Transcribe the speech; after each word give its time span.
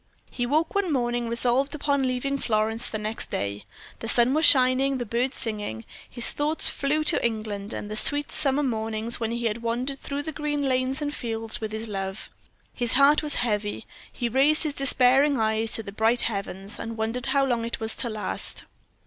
He 0.31 0.47
woke 0.47 0.73
one 0.73 0.91
morning 0.91 1.29
resolved 1.29 1.75
upon 1.75 2.01
leaving 2.07 2.39
Florence 2.39 2.89
the 2.89 2.97
next 2.97 3.29
day. 3.29 3.65
The 3.99 4.07
sun 4.09 4.33
was 4.33 4.45
shining, 4.45 4.97
the 4.97 5.05
birds 5.05 5.37
singing; 5.37 5.85
his 6.09 6.31
thoughts 6.31 6.69
flew 6.69 7.03
to 7.03 7.23
England 7.23 7.71
and 7.71 7.87
the 7.87 7.95
sweet 7.95 8.31
summer 8.31 8.63
mornings 8.63 9.19
when 9.19 9.29
he 9.29 9.45
had 9.45 9.61
wandered 9.61 9.99
through 10.01 10.23
the 10.23 10.31
green 10.31 10.67
lanes 10.67 11.03
and 11.03 11.13
fields 11.13 11.61
with 11.61 11.71
his 11.71 11.87
love. 11.87 12.31
His 12.73 12.93
heart 12.93 13.21
was 13.21 13.35
heavy. 13.45 13.85
He 14.11 14.27
raised 14.27 14.63
his 14.63 14.73
despairing 14.73 15.37
eyes 15.37 15.73
to 15.73 15.83
the 15.83 15.91
bright 15.91 16.23
heavens, 16.23 16.79
and 16.79 16.97
wondered 16.97 17.27
how 17.27 17.45
long 17.45 17.63
it 17.63 17.79
was 17.79 17.95
to 17.97 18.09
last. 18.09 18.63